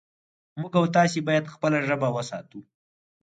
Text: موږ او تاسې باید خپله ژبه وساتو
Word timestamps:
موږ 0.59 0.73
او 0.79 0.85
تاسې 0.95 1.19
باید 1.27 1.51
خپله 1.53 1.77
ژبه 1.87 2.07
وساتو 2.15 2.59